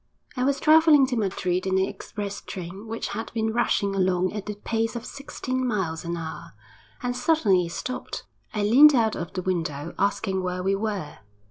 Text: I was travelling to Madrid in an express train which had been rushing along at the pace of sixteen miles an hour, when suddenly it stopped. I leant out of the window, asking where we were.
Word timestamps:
I 0.35 0.43
was 0.43 0.59
travelling 0.59 1.05
to 1.05 1.15
Madrid 1.15 1.67
in 1.67 1.77
an 1.77 1.85
express 1.85 2.41
train 2.41 2.87
which 2.87 3.09
had 3.09 3.31
been 3.35 3.53
rushing 3.53 3.93
along 3.95 4.33
at 4.33 4.47
the 4.47 4.55
pace 4.55 4.95
of 4.95 5.05
sixteen 5.05 5.63
miles 5.63 6.03
an 6.03 6.17
hour, 6.17 6.53
when 7.01 7.13
suddenly 7.13 7.67
it 7.67 7.71
stopped. 7.71 8.23
I 8.51 8.63
leant 8.63 8.95
out 8.95 9.15
of 9.15 9.33
the 9.33 9.43
window, 9.43 9.93
asking 9.99 10.41
where 10.41 10.63
we 10.63 10.73
were. 10.73 11.19